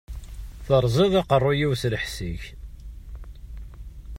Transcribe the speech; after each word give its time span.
Teṛṛẓiḍ-d 0.65 1.15
aqeṛṛu-yiw 1.21 1.71
s 1.81 1.83
lḥess-ik! 1.93 2.43